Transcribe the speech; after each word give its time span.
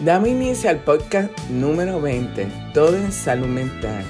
Damos 0.00 0.28
inicio 0.28 0.70
al 0.70 0.78
podcast 0.84 1.36
número 1.50 2.00
20, 2.00 2.46
Todo 2.72 2.94
en 2.94 3.10
Salud 3.10 3.48
Mental. 3.48 4.04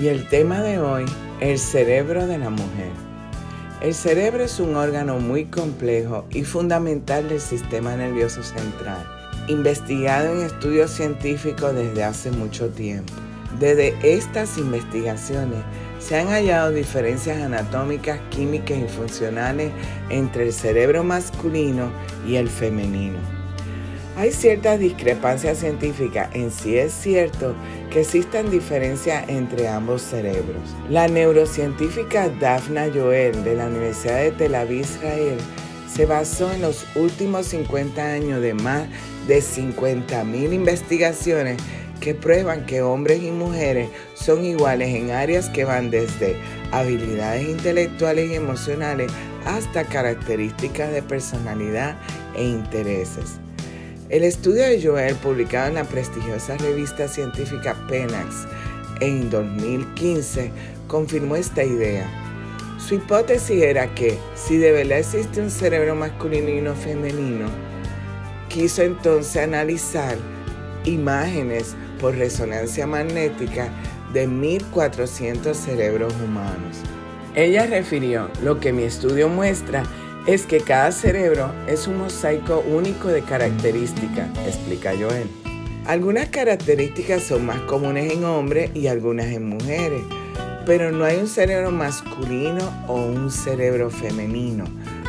Y 0.00 0.06
el 0.06 0.28
tema 0.28 0.60
de 0.62 0.78
hoy, 0.78 1.06
el 1.40 1.58
cerebro 1.58 2.28
de 2.28 2.38
la 2.38 2.50
mujer. 2.50 2.92
El 3.80 3.94
cerebro 3.94 4.44
es 4.44 4.60
un 4.60 4.76
órgano 4.76 5.18
muy 5.18 5.46
complejo 5.46 6.24
y 6.30 6.44
fundamental 6.44 7.28
del 7.28 7.40
sistema 7.40 7.96
nervioso 7.96 8.44
central, 8.44 9.04
investigado 9.48 10.36
en 10.36 10.46
estudios 10.46 10.92
científicos 10.92 11.74
desde 11.74 12.04
hace 12.04 12.30
mucho 12.30 12.68
tiempo. 12.68 13.12
Desde 13.58 13.96
estas 14.04 14.56
investigaciones 14.56 15.64
se 15.98 16.16
han 16.16 16.28
hallado 16.28 16.70
diferencias 16.70 17.42
anatómicas, 17.42 18.20
químicas 18.30 18.78
y 18.78 18.86
funcionales 18.86 19.72
entre 20.10 20.46
el 20.46 20.52
cerebro 20.52 21.02
masculino 21.02 21.90
y 22.24 22.36
el 22.36 22.48
femenino. 22.48 23.37
Hay 24.18 24.32
ciertas 24.32 24.80
discrepancias 24.80 25.58
científicas 25.58 26.28
en 26.32 26.50
si 26.50 26.76
es 26.76 26.92
cierto 26.92 27.54
que 27.88 28.00
existan 28.00 28.50
diferencias 28.50 29.28
entre 29.28 29.68
ambos 29.68 30.02
cerebros. 30.02 30.74
La 30.90 31.06
neurocientífica 31.06 32.28
Daphna 32.28 32.88
Joel 32.92 33.44
de 33.44 33.54
la 33.54 33.68
Universidad 33.68 34.16
de 34.16 34.32
Tel 34.32 34.56
Aviv, 34.56 34.80
Israel, 34.80 35.38
se 35.88 36.04
basó 36.04 36.52
en 36.52 36.62
los 36.62 36.84
últimos 36.96 37.46
50 37.46 38.04
años 38.04 38.42
de 38.42 38.54
más 38.54 38.88
de 39.28 39.38
50.000 39.38 40.52
investigaciones 40.52 41.56
que 42.00 42.16
prueban 42.16 42.66
que 42.66 42.82
hombres 42.82 43.22
y 43.22 43.30
mujeres 43.30 43.88
son 44.14 44.44
iguales 44.44 44.96
en 44.96 45.12
áreas 45.12 45.48
que 45.48 45.64
van 45.64 45.92
desde 45.92 46.34
habilidades 46.72 47.48
intelectuales 47.48 48.32
y 48.32 48.34
emocionales 48.34 49.12
hasta 49.44 49.84
características 49.84 50.90
de 50.90 51.02
personalidad 51.02 51.96
e 52.34 52.42
intereses. 52.42 53.38
El 54.08 54.24
estudio 54.24 54.62
de 54.62 54.82
Joel, 54.82 55.14
publicado 55.16 55.68
en 55.68 55.74
la 55.74 55.84
prestigiosa 55.84 56.56
revista 56.56 57.08
científica 57.08 57.76
PENAX 57.88 58.46
en 59.00 59.28
2015, 59.28 60.50
confirmó 60.86 61.36
esta 61.36 61.62
idea. 61.62 62.08
Su 62.78 62.94
hipótesis 62.94 63.62
era 63.62 63.94
que 63.94 64.18
si 64.34 64.56
de 64.56 64.72
verdad 64.72 65.00
existe 65.00 65.42
un 65.42 65.50
cerebro 65.50 65.94
masculino 65.94 66.48
y 66.48 66.58
uno 66.60 66.74
femenino, 66.74 67.48
quiso 68.48 68.80
entonces 68.80 69.42
analizar 69.42 70.16
imágenes 70.84 71.76
por 72.00 72.16
resonancia 72.16 72.86
magnética 72.86 73.68
de 74.14 74.26
1.400 74.26 75.52
cerebros 75.52 76.14
humanos. 76.24 76.78
Ella 77.34 77.66
refirió, 77.66 78.30
lo 78.42 78.58
que 78.58 78.72
mi 78.72 78.84
estudio 78.84 79.28
muestra 79.28 79.82
es 80.28 80.44
que 80.44 80.60
cada 80.60 80.92
cerebro 80.92 81.50
es 81.66 81.86
un 81.86 81.96
mosaico 81.96 82.62
único 82.68 83.08
de 83.08 83.22
características, 83.22 84.28
explica 84.46 84.90
Joel. 84.90 85.26
Algunas 85.86 86.28
características 86.28 87.22
son 87.22 87.46
más 87.46 87.62
comunes 87.62 88.12
en 88.12 88.24
hombres 88.24 88.70
y 88.74 88.88
algunas 88.88 89.24
en 89.28 89.48
mujeres, 89.48 90.02
pero 90.66 90.92
no 90.92 91.06
hay 91.06 91.16
un 91.16 91.28
cerebro 91.28 91.70
masculino 91.70 92.70
o 92.88 93.06
un 93.06 93.30
cerebro 93.30 93.88
femenino, 93.88 94.64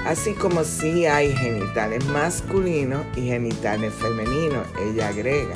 así 0.05 0.31
como 0.31 0.63
sí 0.63 1.05
hay 1.05 1.35
genitales 1.35 2.05
masculinos 2.05 3.05
y 3.17 3.23
genitales 3.23 3.93
femeninos, 3.95 4.65
ella 4.87 5.09
agrega. 5.09 5.55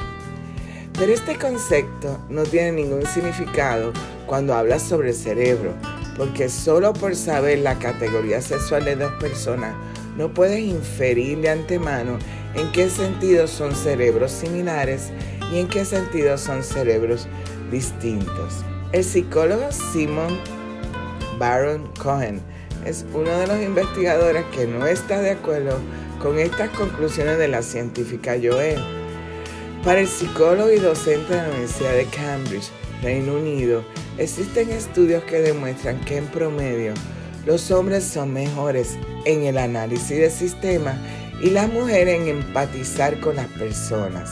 Pero 0.99 1.13
este 1.13 1.37
concepto 1.37 2.19
no 2.29 2.43
tiene 2.43 2.73
ningún 2.73 3.05
significado 3.05 3.93
cuando 4.25 4.55
habla 4.55 4.77
sobre 4.77 5.11
el 5.11 5.15
cerebro, 5.15 5.71
porque 6.17 6.49
solo 6.49 6.93
por 6.93 7.15
saber 7.15 7.59
la 7.59 7.79
categoría 7.79 8.41
sexual 8.41 8.85
de 8.85 8.95
dos 8.95 9.11
personas 9.13 9.73
no 10.17 10.33
puedes 10.33 10.59
inferir 10.59 11.39
de 11.41 11.49
antemano 11.49 12.19
en 12.55 12.71
qué 12.71 12.89
sentido 12.89 13.47
son 13.47 13.75
cerebros 13.75 14.31
similares 14.31 15.11
y 15.51 15.59
en 15.59 15.67
qué 15.67 15.85
sentido 15.85 16.37
son 16.37 16.63
cerebros 16.63 17.27
distintos. 17.71 18.63
El 18.91 19.03
psicólogo 19.03 19.71
Simon 19.71 20.39
Baron 21.39 21.91
Cohen 22.01 22.41
es 22.85 23.05
uno 23.13 23.31
de 23.31 23.47
los 23.47 23.61
investigadores 23.61 24.45
que 24.55 24.67
no 24.67 24.85
está 24.85 25.19
de 25.19 25.31
acuerdo 25.31 25.79
con 26.21 26.37
estas 26.37 26.69
conclusiones 26.71 27.37
de 27.37 27.47
la 27.47 27.61
científica 27.61 28.35
Joel. 28.41 29.02
Para 29.83 29.99
el 29.99 30.07
psicólogo 30.07 30.71
y 30.71 30.79
docente 30.79 31.33
de 31.33 31.41
la 31.41 31.49
Universidad 31.49 31.93
de 31.93 32.05
Cambridge, 32.05 32.71
Reino 33.01 33.33
Unido, 33.33 33.83
Existen 34.17 34.69
estudios 34.69 35.23
que 35.23 35.41
demuestran 35.41 35.99
que 36.01 36.17
en 36.17 36.27
promedio 36.27 36.93
los 37.47 37.71
hombres 37.71 38.03
son 38.03 38.31
mejores 38.31 38.95
en 39.25 39.43
el 39.43 39.57
análisis 39.57 40.17
de 40.17 40.29
sistemas 40.29 40.97
y 41.41 41.49
las 41.49 41.67
mujeres 41.67 42.21
en 42.21 42.27
empatizar 42.27 43.19
con 43.19 43.37
las 43.37 43.47
personas. 43.47 44.29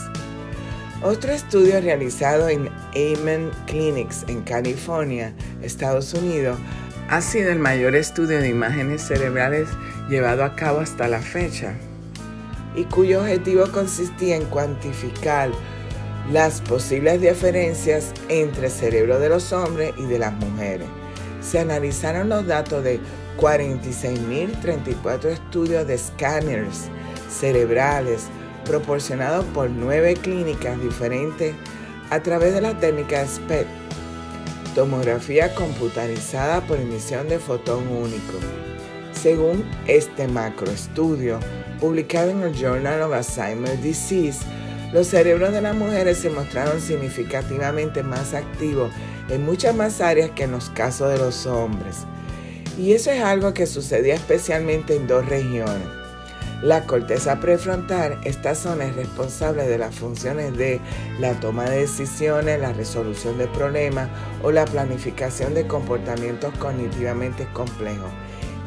Otro 1.02 1.32
estudio 1.32 1.80
realizado 1.80 2.48
en 2.48 2.70
Amen 2.94 3.50
Clinics 3.66 4.24
en 4.28 4.42
California, 4.42 5.34
Estados 5.62 6.14
Unidos, 6.14 6.58
ha 7.08 7.20
sido 7.20 7.50
el 7.50 7.58
mayor 7.58 7.96
estudio 7.96 8.40
de 8.40 8.48
imágenes 8.48 9.02
cerebrales 9.02 9.68
llevado 10.08 10.44
a 10.44 10.54
cabo 10.54 10.78
hasta 10.78 11.08
la 11.08 11.20
fecha 11.20 11.74
y 12.74 12.84
cuyo 12.84 13.20
objetivo 13.20 13.66
consistía 13.72 14.36
en 14.36 14.44
cuantificar 14.46 15.50
las 16.30 16.60
posibles 16.60 17.20
diferencias 17.20 18.12
entre 18.28 18.66
el 18.66 18.72
cerebro 18.72 19.18
de 19.18 19.28
los 19.28 19.52
hombres 19.52 19.92
y 19.98 20.04
de 20.04 20.18
las 20.18 20.32
mujeres. 20.34 20.86
Se 21.40 21.58
analizaron 21.58 22.28
los 22.28 22.46
datos 22.46 22.84
de 22.84 23.00
46.034 23.38 25.24
estudios 25.26 25.86
de 25.86 25.94
escáneres 25.94 26.88
cerebrales 27.28 28.26
proporcionados 28.64 29.44
por 29.46 29.68
nueve 29.70 30.14
clínicas 30.14 30.80
diferentes 30.80 31.54
a 32.10 32.20
través 32.20 32.54
de 32.54 32.60
la 32.60 32.78
técnica 32.78 33.26
SPECT, 33.26 33.68
tomografía 34.74 35.54
computarizada 35.54 36.60
por 36.60 36.78
emisión 36.78 37.28
de 37.28 37.38
fotón 37.38 37.88
único. 37.88 38.38
Según 39.12 39.64
este 39.86 40.28
macroestudio, 40.28 41.38
publicado 41.82 42.30
en 42.30 42.42
el 42.42 42.54
Journal 42.54 43.02
of 43.02 43.12
Alzheimer's 43.12 43.82
Disease, 43.82 44.38
los 44.92 45.08
cerebros 45.08 45.52
de 45.52 45.60
las 45.60 45.74
mujeres 45.74 46.16
se 46.18 46.30
mostraron 46.30 46.80
significativamente 46.80 48.04
más 48.04 48.34
activos 48.34 48.92
en 49.28 49.44
muchas 49.44 49.74
más 49.74 50.00
áreas 50.00 50.30
que 50.30 50.44
en 50.44 50.52
los 50.52 50.70
casos 50.70 51.10
de 51.10 51.18
los 51.18 51.44
hombres. 51.44 52.06
Y 52.78 52.92
eso 52.92 53.10
es 53.10 53.20
algo 53.20 53.52
que 53.52 53.66
sucedía 53.66 54.14
especialmente 54.14 54.94
en 54.94 55.08
dos 55.08 55.26
regiones. 55.26 55.88
La 56.62 56.86
corteza 56.86 57.40
prefrontal, 57.40 58.20
esta 58.22 58.54
zona 58.54 58.84
es 58.84 58.94
responsable 58.94 59.66
de 59.66 59.78
las 59.78 59.92
funciones 59.92 60.56
de 60.56 60.80
la 61.18 61.32
toma 61.40 61.64
de 61.64 61.80
decisiones, 61.80 62.60
la 62.60 62.72
resolución 62.72 63.38
de 63.38 63.48
problemas 63.48 64.08
o 64.44 64.52
la 64.52 64.66
planificación 64.66 65.52
de 65.54 65.66
comportamientos 65.66 66.56
cognitivamente 66.58 67.48
complejos. 67.52 68.12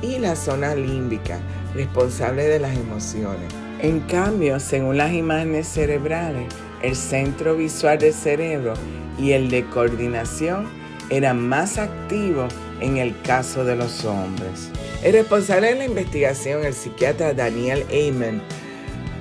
Y 0.02 0.20
la 0.20 0.36
zona 0.36 0.76
límbica, 0.76 1.40
responsable 1.76 2.46
de 2.46 2.60
las 2.60 2.76
emociones. 2.76 3.54
En 3.80 4.00
cambio, 4.02 4.60
según 4.60 4.98
las 4.98 5.14
imágenes 5.14 5.68
cerebrales, 5.68 6.48
el 6.82 6.96
centro 6.96 7.56
visual 7.56 8.00
del 8.00 8.14
cerebro 8.14 8.74
y 9.20 9.32
el 9.34 9.50
de 9.50 9.66
coordinación 9.66 10.68
eran 11.10 11.48
más 11.48 11.78
activos 11.78 12.54
en 12.82 12.98
el 12.98 13.20
caso 13.22 13.64
de 13.66 13.76
los 13.76 14.06
hombres. 14.06 14.70
El 15.04 15.14
responsable 15.14 15.70
de 15.70 15.76
la 15.76 15.86
investigación, 15.86 16.66
el 16.66 16.74
psiquiatra 16.74 17.34
Daniel 17.34 17.86
Amen, 17.90 18.42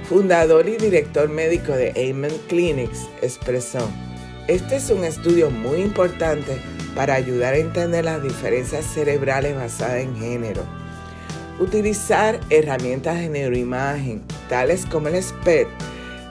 fundador 0.08 0.68
y 0.68 0.76
director 0.76 1.28
médico 1.28 1.72
de 1.72 1.90
Amen 1.90 2.32
Clinics, 2.48 3.08
expresó, 3.22 3.88
este 4.48 4.76
es 4.76 4.90
un 4.90 5.04
estudio 5.04 5.50
muy 5.50 5.80
importante 5.80 6.58
para 6.94 7.14
ayudar 7.14 7.54
a 7.54 7.58
entender 7.58 8.04
las 8.04 8.22
diferencias 8.22 8.84
cerebrales 8.84 9.56
basadas 9.56 10.00
en 10.00 10.16
género 10.16 10.83
Utilizar 11.60 12.40
herramientas 12.50 13.16
de 13.16 13.28
neuroimagen, 13.28 14.22
tales 14.48 14.86
como 14.86 15.06
el 15.06 15.22
SPED, 15.22 15.68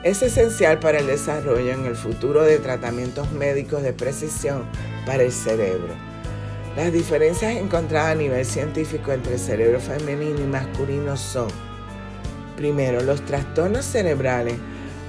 es 0.03 0.21
esencial 0.21 0.79
para 0.79 0.99
el 0.99 1.07
desarrollo 1.07 1.71
en 1.71 1.85
el 1.85 1.95
futuro 1.95 2.43
de 2.43 2.57
tratamientos 2.57 3.31
médicos 3.31 3.83
de 3.83 3.93
precisión 3.93 4.65
para 5.05 5.23
el 5.23 5.31
cerebro. 5.31 5.93
Las 6.75 6.91
diferencias 6.91 7.55
encontradas 7.55 8.11
a 8.11 8.15
nivel 8.15 8.45
científico 8.45 9.13
entre 9.13 9.35
el 9.35 9.39
cerebro 9.39 9.79
femenino 9.79 10.41
y 10.41 10.47
masculino 10.47 11.15
son, 11.15 11.47
primero, 12.57 13.01
los 13.01 13.23
trastornos 13.23 13.85
cerebrales 13.85 14.55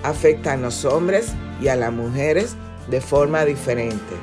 afectan 0.05 0.61
a 0.61 0.67
los 0.67 0.85
hombres 0.85 1.33
y 1.61 1.67
a 1.67 1.75
las 1.75 1.93
mujeres 1.93 2.55
de 2.89 3.01
forma 3.01 3.45
diferente 3.45 4.15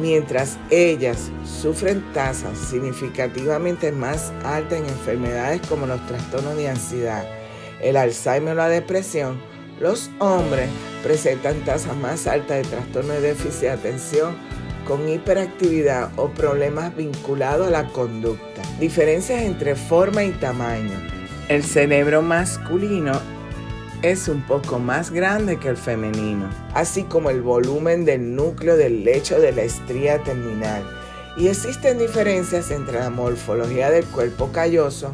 mientras 0.00 0.58
ellas 0.70 1.30
sufren 1.44 2.02
tasas 2.12 2.58
significativamente 2.58 3.92
más 3.92 4.32
altas 4.44 4.78
en 4.78 4.86
enfermedades 4.86 5.60
como 5.68 5.86
los 5.86 6.04
trastornos 6.06 6.56
de 6.56 6.68
ansiedad, 6.68 7.24
el 7.80 7.96
Alzheimer 7.96 8.52
o 8.52 8.56
la 8.56 8.68
depresión, 8.68 9.40
los 9.80 10.10
hombres 10.18 10.68
presentan 11.02 11.64
tasas 11.64 11.96
más 11.96 12.26
altas 12.26 12.58
de 12.58 12.70
trastorno 12.70 13.14
de 13.14 13.20
déficit 13.20 13.62
de 13.62 13.70
atención 13.70 14.36
con 14.86 15.08
hiperactividad 15.08 16.10
o 16.16 16.28
problemas 16.28 16.94
vinculados 16.96 17.68
a 17.68 17.70
la 17.70 17.88
conducta. 17.88 18.62
Diferencias 18.78 19.42
entre 19.42 19.74
forma 19.74 20.24
y 20.24 20.30
tamaño. 20.30 20.92
El 21.48 21.64
cerebro 21.64 22.22
masculino 22.22 23.20
es 24.02 24.26
un 24.26 24.42
poco 24.42 24.80
más 24.80 25.10
grande 25.10 25.58
que 25.58 25.68
el 25.68 25.76
femenino, 25.76 26.50
así 26.74 27.04
como 27.04 27.30
el 27.30 27.40
volumen 27.40 28.04
del 28.04 28.34
núcleo 28.34 28.76
del 28.76 29.04
lecho 29.04 29.38
de 29.38 29.52
la 29.52 29.62
estría 29.62 30.22
terminal. 30.24 30.82
Y 31.36 31.46
existen 31.46 31.98
diferencias 31.98 32.70
entre 32.72 32.98
la 32.98 33.10
morfología 33.10 33.90
del 33.90 34.04
cuerpo 34.06 34.50
calloso. 34.52 35.12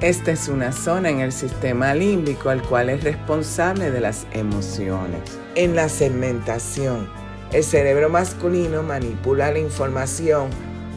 Esta 0.00 0.32
es 0.32 0.48
una 0.48 0.70
zona 0.72 1.10
en 1.10 1.20
el 1.20 1.32
sistema 1.32 1.94
límbico 1.94 2.50
al 2.50 2.62
cual 2.62 2.88
es 2.88 3.02
responsable 3.02 3.90
de 3.90 4.00
las 4.00 4.26
emociones. 4.32 5.20
En 5.56 5.74
la 5.74 5.88
segmentación, 5.88 7.08
el 7.52 7.64
cerebro 7.64 8.08
masculino 8.08 8.82
manipula 8.82 9.50
la 9.50 9.58
información 9.58 10.50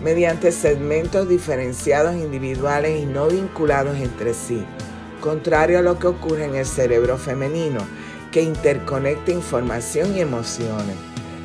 mediante 0.04 0.52
segmentos 0.52 1.28
diferenciados 1.28 2.16
individuales 2.16 3.02
y 3.02 3.06
no 3.06 3.28
vinculados 3.28 3.98
entre 3.98 4.34
sí, 4.34 4.64
contrario 5.20 5.80
a 5.80 5.82
lo 5.82 6.00
que 6.00 6.08
ocurre 6.08 6.46
en 6.46 6.56
el 6.56 6.66
cerebro 6.66 7.18
femenino, 7.18 7.80
que 8.32 8.42
interconecta 8.42 9.32
información 9.32 10.16
y 10.16 10.22
emociones. 10.22 10.96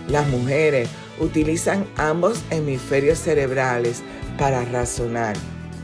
Las 0.08 0.26
mujeres 0.28 0.88
utilizan 1.20 1.86
ambos 1.96 2.42
hemisferios 2.50 3.18
cerebrales 3.18 4.02
para 4.38 4.64
razonar. 4.64 5.36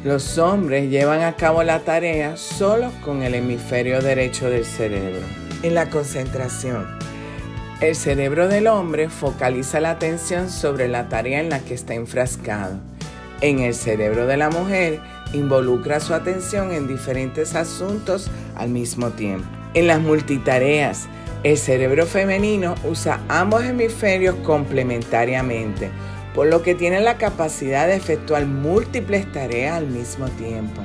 Los 0.04 0.38
hombres 0.38 0.90
llevan 0.90 1.22
a 1.22 1.34
cabo 1.34 1.62
la 1.62 1.80
tarea 1.80 2.36
solo 2.36 2.92
con 3.04 3.22
el 3.22 3.34
hemisferio 3.34 4.00
derecho 4.00 4.48
del 4.48 4.64
cerebro. 4.64 5.26
En 5.62 5.74
la 5.74 5.90
concentración, 5.90 6.86
el 7.80 7.94
cerebro 7.94 8.48
del 8.48 8.66
hombre 8.66 9.08
focaliza 9.08 9.80
la 9.80 9.90
atención 9.90 10.50
sobre 10.50 10.88
la 10.88 11.08
tarea 11.08 11.40
en 11.40 11.50
la 11.50 11.60
que 11.60 11.74
está 11.74 11.94
enfrascado. 11.94 12.78
En 13.40 13.60
el 13.60 13.74
cerebro 13.74 14.26
de 14.26 14.36
la 14.36 14.50
mujer 14.50 15.00
involucra 15.32 16.00
su 16.00 16.14
atención 16.14 16.72
en 16.72 16.88
diferentes 16.88 17.54
asuntos 17.54 18.30
al 18.56 18.70
mismo 18.70 19.10
tiempo. 19.10 19.46
En 19.74 19.86
las 19.86 20.00
multitareas, 20.00 21.06
el 21.44 21.56
cerebro 21.58 22.06
femenino 22.06 22.74
usa 22.84 23.20
ambos 23.28 23.64
hemisferios 23.64 24.34
complementariamente, 24.44 25.90
por 26.34 26.46
lo 26.46 26.62
que 26.62 26.74
tiene 26.74 27.00
la 27.00 27.18
capacidad 27.18 27.86
de 27.86 27.96
efectuar 27.96 28.46
múltiples 28.46 29.30
tareas 29.32 29.76
al 29.76 29.86
mismo 29.86 30.26
tiempo, 30.30 30.82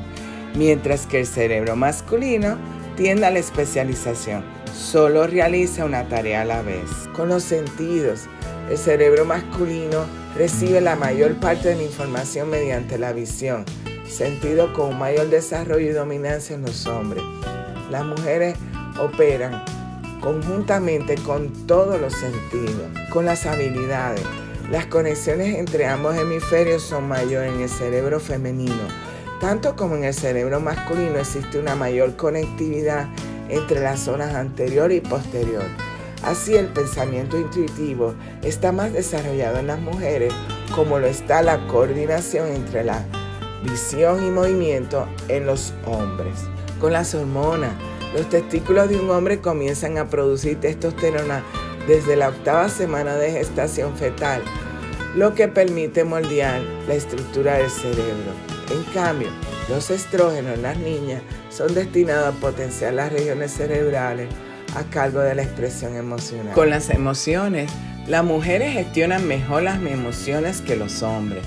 mientras 0.55 1.07
que 1.07 1.19
el 1.19 1.27
cerebro 1.27 1.75
masculino 1.75 2.57
tiende 2.95 3.25
a 3.25 3.31
la 3.31 3.39
especialización 3.39 4.43
solo 4.73 5.27
realiza 5.27 5.85
una 5.85 6.07
tarea 6.07 6.41
a 6.41 6.45
la 6.45 6.61
vez. 6.61 6.89
Con 7.15 7.29
los 7.29 7.43
sentidos, 7.43 8.21
el 8.69 8.77
cerebro 8.77 9.25
masculino 9.25 10.05
recibe 10.35 10.81
la 10.81 10.95
mayor 10.95 11.35
parte 11.35 11.69
de 11.69 11.75
la 11.75 11.83
información 11.83 12.49
mediante 12.49 12.97
la 12.97 13.13
visión, 13.13 13.65
sentido 14.13 14.71
con 14.73 14.97
mayor 14.97 15.29
desarrollo 15.29 15.89
y 15.89 15.93
dominancia 15.93 16.55
en 16.55 16.61
los 16.61 16.85
hombres. 16.85 17.23
Las 17.89 18.05
mujeres 18.05 18.55
operan 18.99 19.63
conjuntamente 20.21 21.15
con 21.15 21.51
todos 21.67 21.99
los 21.99 22.13
sentidos, 22.13 22.87
con 23.11 23.25
las 23.25 23.45
habilidades. 23.45 24.23
Las 24.69 24.85
conexiones 24.85 25.57
entre 25.57 25.85
ambos 25.85 26.15
hemisferios 26.15 26.83
son 26.83 27.07
mayores 27.07 27.53
en 27.53 27.61
el 27.61 27.69
cerebro 27.69 28.19
femenino. 28.19 28.87
Tanto 29.41 29.75
como 29.75 29.95
en 29.95 30.05
el 30.05 30.13
cerebro 30.13 30.61
masculino 30.61 31.17
existe 31.17 31.59
una 31.59 31.75
mayor 31.75 32.15
conectividad 32.15 33.07
entre 33.49 33.81
las 33.81 33.99
zonas 33.99 34.33
anterior 34.35 34.91
y 34.91 35.01
posterior. 35.01 35.65
Así 36.23 36.55
el 36.55 36.67
pensamiento 36.67 37.37
intuitivo 37.37 38.13
está 38.41 38.71
más 38.71 38.93
desarrollado 38.93 39.59
en 39.59 39.67
las 39.67 39.79
mujeres 39.79 40.33
como 40.73 40.97
lo 40.99 41.07
está 41.07 41.41
la 41.41 41.67
coordinación 41.67 42.47
entre 42.47 42.85
la 42.85 43.05
visión 43.63 44.25
y 44.25 44.29
movimiento 44.29 45.07
en 45.27 45.45
los 45.45 45.73
hombres. 45.85 46.33
Con 46.79 46.93
las 46.93 47.15
hormonas, 47.15 47.71
los 48.13 48.29
testículos 48.29 48.89
de 48.89 48.97
un 48.97 49.09
hombre 49.09 49.39
comienzan 49.39 49.97
a 49.97 50.09
producir 50.09 50.59
testosterona 50.59 51.43
desde 51.87 52.15
la 52.15 52.29
octava 52.29 52.69
semana 52.69 53.15
de 53.15 53.31
gestación 53.31 53.95
fetal, 53.95 54.41
lo 55.15 55.33
que 55.33 55.47
permite 55.47 56.03
moldear 56.03 56.61
la 56.87 56.93
estructura 56.95 57.57
del 57.57 57.69
cerebro. 57.69 58.33
En 58.71 58.83
cambio, 58.93 59.29
los 59.69 59.89
estrógenos 59.89 60.55
en 60.55 60.61
las 60.61 60.77
niñas 60.77 61.21
son 61.49 61.73
destinados 61.73 62.35
a 62.35 62.39
potenciar 62.39 62.93
las 62.93 63.11
regiones 63.11 63.51
cerebrales 63.53 64.27
a 64.75 64.83
cargo 64.83 65.19
de 65.19 65.35
la 65.35 65.43
expresión 65.43 65.95
emocional. 65.95 66.53
Con 66.53 66.69
las 66.69 66.89
emociones, 66.89 67.71
las 68.07 68.23
mujeres 68.23 68.73
gestionan 68.73 69.27
mejor 69.27 69.63
las 69.63 69.81
emociones 69.81 70.61
que 70.61 70.75
los 70.75 71.03
hombres. 71.03 71.43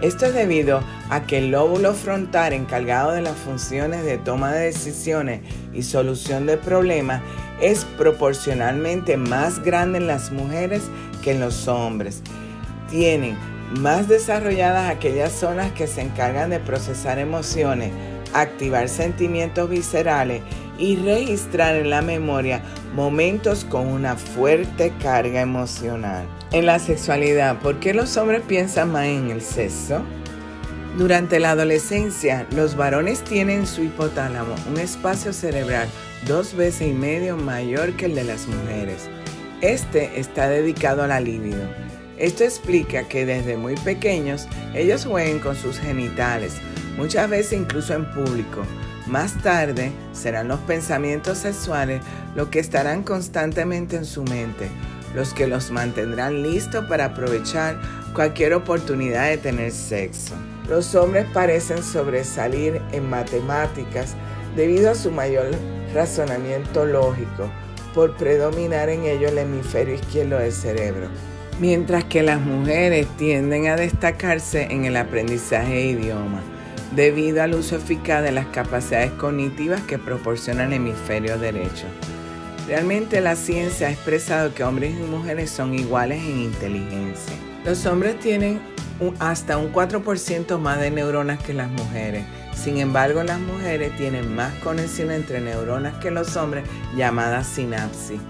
Esto 0.00 0.26
es 0.26 0.34
debido 0.34 0.82
a 1.10 1.26
que 1.26 1.38
el 1.38 1.50
lóbulo 1.50 1.92
frontal 1.92 2.54
encargado 2.54 3.12
de 3.12 3.20
las 3.20 3.36
funciones 3.36 4.02
de 4.02 4.16
toma 4.16 4.52
de 4.52 4.66
decisiones 4.66 5.40
y 5.74 5.82
solución 5.82 6.46
de 6.46 6.56
problemas 6.56 7.20
es 7.60 7.84
proporcionalmente 7.98 9.18
más 9.18 9.62
grande 9.62 9.98
en 9.98 10.06
las 10.06 10.32
mujeres 10.32 10.82
que 11.22 11.32
en 11.32 11.40
los 11.40 11.68
hombres. 11.68 12.22
Tienen 12.88 13.36
más 13.78 14.08
desarrolladas 14.08 14.90
aquellas 14.90 15.32
zonas 15.32 15.70
que 15.72 15.86
se 15.86 16.00
encargan 16.00 16.48
de 16.48 16.60
procesar 16.60 17.18
emociones, 17.18 17.92
activar 18.32 18.88
sentimientos 18.88 19.68
viscerales 19.68 20.40
y 20.80 20.96
registrar 20.96 21.76
en 21.76 21.90
la 21.90 22.02
memoria 22.02 22.62
momentos 22.94 23.64
con 23.64 23.86
una 23.86 24.16
fuerte 24.16 24.92
carga 25.00 25.40
emocional. 25.40 26.26
En 26.50 26.66
la 26.66 26.80
sexualidad, 26.80 27.60
¿por 27.60 27.78
qué 27.78 27.94
los 27.94 28.16
hombres 28.16 28.42
piensan 28.48 28.90
más 28.90 29.04
en 29.04 29.30
el 29.30 29.42
sexo? 29.42 30.02
Durante 30.98 31.38
la 31.38 31.52
adolescencia, 31.52 32.46
los 32.56 32.74
varones 32.74 33.22
tienen 33.22 33.60
en 33.60 33.66
su 33.66 33.84
hipotálamo 33.84 34.56
un 34.68 34.78
espacio 34.78 35.32
cerebral 35.32 35.88
dos 36.26 36.56
veces 36.56 36.88
y 36.88 36.92
medio 36.92 37.36
mayor 37.36 37.92
que 37.92 38.06
el 38.06 38.16
de 38.16 38.24
las 38.24 38.48
mujeres. 38.48 39.08
Este 39.60 40.18
está 40.18 40.48
dedicado 40.48 41.04
a 41.04 41.06
la 41.06 41.20
libido 41.20 41.68
esto 42.20 42.44
explica 42.44 43.08
que 43.08 43.24
desde 43.24 43.56
muy 43.56 43.76
pequeños 43.76 44.46
ellos 44.74 45.06
jueguen 45.06 45.38
con 45.38 45.56
sus 45.56 45.78
genitales, 45.78 46.52
muchas 46.98 47.30
veces 47.30 47.58
incluso 47.58 47.94
en 47.94 48.04
público. 48.12 48.62
Más 49.10 49.34
tarde 49.42 49.90
serán 50.12 50.46
los 50.46 50.60
pensamientos 50.60 51.38
sexuales 51.38 52.00
los 52.36 52.46
que 52.46 52.60
estarán 52.60 53.02
constantemente 53.02 53.96
en 53.96 54.04
su 54.04 54.22
mente, 54.22 54.68
los 55.16 55.34
que 55.34 55.48
los 55.48 55.72
mantendrán 55.72 56.44
listos 56.44 56.84
para 56.84 57.06
aprovechar 57.06 57.80
cualquier 58.14 58.54
oportunidad 58.54 59.28
de 59.28 59.38
tener 59.38 59.72
sexo. 59.72 60.34
Los 60.68 60.94
hombres 60.94 61.26
parecen 61.34 61.82
sobresalir 61.82 62.80
en 62.92 63.10
matemáticas 63.10 64.14
debido 64.54 64.92
a 64.92 64.94
su 64.94 65.10
mayor 65.10 65.46
razonamiento 65.92 66.84
lógico, 66.84 67.50
por 67.92 68.16
predominar 68.16 68.90
en 68.90 69.06
ello 69.06 69.28
el 69.28 69.38
hemisferio 69.38 69.96
izquierdo 69.96 70.38
del 70.38 70.52
cerebro 70.52 71.08
mientras 71.58 72.04
que 72.04 72.22
las 72.22 72.40
mujeres 72.40 73.06
tienden 73.18 73.66
a 73.66 73.76
destacarse 73.76 74.68
en 74.70 74.86
el 74.86 74.96
aprendizaje 74.96 75.74
de 75.74 75.86
idiomas 75.88 76.49
debido 76.94 77.42
al 77.42 77.54
uso 77.54 77.76
eficaz 77.76 78.22
de 78.22 78.32
las 78.32 78.46
capacidades 78.46 79.12
cognitivas 79.12 79.80
que 79.82 79.98
proporciona 79.98 80.64
el 80.64 80.72
hemisferio 80.72 81.38
derecho. 81.38 81.86
Realmente 82.66 83.20
la 83.20 83.36
ciencia 83.36 83.88
ha 83.88 83.90
expresado 83.90 84.54
que 84.54 84.64
hombres 84.64 84.94
y 84.94 85.02
mujeres 85.02 85.50
son 85.50 85.74
iguales 85.74 86.22
en 86.22 86.40
inteligencia. 86.40 87.34
Los 87.64 87.84
hombres 87.86 88.18
tienen 88.20 88.60
hasta 89.18 89.56
un 89.56 89.72
4% 89.72 90.58
más 90.58 90.80
de 90.80 90.90
neuronas 90.90 91.42
que 91.42 91.54
las 91.54 91.70
mujeres. 91.70 92.24
Sin 92.54 92.78
embargo, 92.78 93.22
las 93.22 93.40
mujeres 93.40 93.96
tienen 93.96 94.34
más 94.34 94.52
conexión 94.56 95.10
entre 95.10 95.40
neuronas 95.40 95.94
que 95.94 96.10
los 96.10 96.36
hombres, 96.36 96.64
llamadas 96.94 97.46
sinapsis 97.46 98.20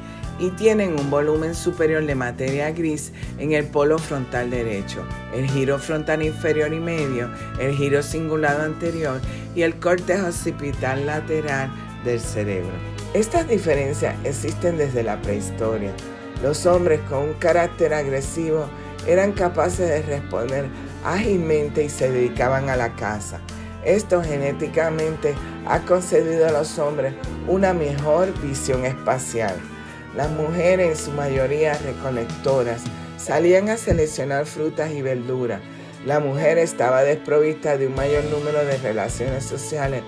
y 0.41 0.51
tienen 0.51 0.99
un 0.99 1.11
volumen 1.11 1.55
superior 1.55 2.05
de 2.05 2.15
materia 2.15 2.73
gris 2.73 3.13
en 3.39 3.53
el 3.53 3.67
polo 3.67 3.99
frontal 3.99 4.51
derecho, 4.51 5.05
el 5.35 5.49
giro 5.49 5.79
frontal 5.79 6.23
inferior 6.23 6.73
y 6.73 6.81
medio, 6.81 7.31
el 7.61 7.77
giro 7.77 8.03
cingulado 8.03 8.63
anterior 8.63 9.21
y 9.55 9.63
el 9.63 9.79
corte 9.79 10.21
occipital 10.21 11.05
lateral 11.07 11.71
del 12.05 12.19
cerebro. 12.19 12.73
Estas 13.13 13.47
diferencias 13.49 14.17
existen 14.25 14.79
desde 14.79 15.03
la 15.03 15.21
prehistoria. 15.21 15.93
Los 16.43 16.65
hombres 16.65 17.01
con 17.09 17.19
un 17.19 17.35
carácter 17.35 17.93
agresivo 17.93 18.65
eran 19.07 19.33
capaces 19.33 19.89
de 19.89 20.03
responder 20.03 20.67
ágilmente 21.05 21.85
y 21.85 21.91
se 21.91 22.11
dedicaban 22.11 22.71
a 22.71 22.77
la 22.77 22.95
caza. 22.97 23.41
Esto 23.85 24.23
genéticamente 24.23 25.35
ha 25.67 25.81
concedido 25.81 26.47
a 26.47 26.53
los 26.53 26.79
hombres 26.79 27.15
una 27.47 27.75
mejor 27.75 28.33
visión 28.41 28.85
espacial. 28.87 29.55
Las 30.17 30.31
mujeres, 30.31 30.99
en 30.99 31.05
su 31.05 31.13
mayoría 31.13 31.75
recolectoras, 31.75 32.83
salían 33.17 33.69
a 33.69 33.77
seleccionar 33.77 34.47
frutas 34.47 34.91
y 34.93 35.03
verduras. 35.03 35.61
La 36.05 36.19
mujer 36.19 36.59
estaba 36.59 37.03
desprovista 37.03 37.77
de 37.77 37.87
un 37.87 37.95
mayor 37.95 38.25
número 38.25 38.65
de 38.65 38.79
relaciones 38.79 39.45
sociales 39.45 40.03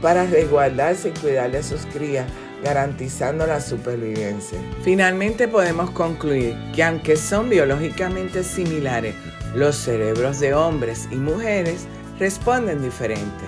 para 0.00 0.26
resguardarse 0.26 1.10
y 1.10 1.20
cuidar 1.20 1.50
de 1.50 1.62
sus 1.62 1.86
crías, 1.86 2.26
garantizando 2.62 3.46
la 3.46 3.60
supervivencia. 3.60 4.58
Finalmente 4.82 5.48
podemos 5.48 5.90
concluir 5.90 6.56
que 6.74 6.82
aunque 6.82 7.16
son 7.16 7.50
biológicamente 7.50 8.42
similares, 8.42 9.14
los 9.54 9.76
cerebros 9.76 10.40
de 10.40 10.54
hombres 10.54 11.08
y 11.10 11.16
mujeres 11.16 11.86
responden 12.18 12.82
diferente 12.82 13.44